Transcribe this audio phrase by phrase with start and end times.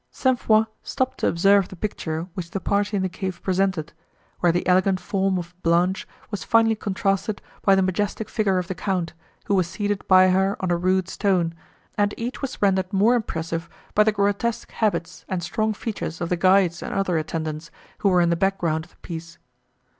[0.09, 0.39] St.
[0.39, 3.93] Foix stopped to observe the picture, which the party in the cave presented,
[4.39, 8.73] where the elegant form of Blanche was finely contrasted by the majestic figure of the
[8.73, 9.13] Count,
[9.45, 11.53] who was seated by her on a rude stone,
[11.99, 16.35] and each was rendered more impressive by the grotesque habits and strong features of the
[16.35, 19.37] guides and other attendants, who were in the back ground of the piece.